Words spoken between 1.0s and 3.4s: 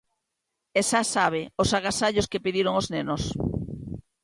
sabe os agasallos que pediron os nenos.